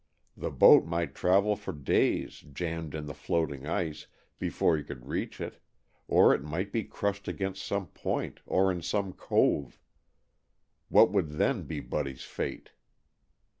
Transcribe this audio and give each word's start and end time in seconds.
The 0.35 0.49
boat 0.49 0.83
might 0.83 1.13
travel 1.13 1.55
for 1.55 1.73
days 1.73 2.39
jammed 2.39 2.95
in 2.95 3.05
the 3.05 3.13
floating 3.13 3.67
ice, 3.67 4.07
before 4.39 4.75
he 4.75 4.83
could 4.83 5.05
reach 5.07 5.39
it, 5.39 5.61
or 6.07 6.33
it 6.33 6.41
might 6.41 6.71
be 6.71 6.83
crushed 6.83 7.27
against 7.27 7.63
some 7.63 7.85
point 7.85 8.39
or 8.47 8.71
in 8.71 8.81
some 8.81 9.13
cove. 9.13 9.79
What 10.89 11.11
would 11.11 11.33
then 11.33 11.65
be 11.65 11.81
Buddy's 11.81 12.23
fate? 12.23 12.71